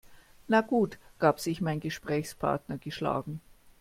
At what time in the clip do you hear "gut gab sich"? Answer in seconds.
0.61-1.61